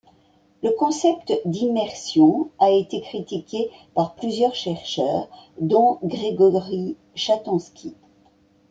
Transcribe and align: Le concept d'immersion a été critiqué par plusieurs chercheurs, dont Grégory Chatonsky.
Le 0.63 0.71
concept 0.71 1.31
d'immersion 1.45 2.49
a 2.57 2.71
été 2.71 3.01
critiqué 3.01 3.69
par 3.93 4.15
plusieurs 4.15 4.55
chercheurs, 4.55 5.27
dont 5.59 5.99
Grégory 6.01 6.97
Chatonsky. 7.13 7.93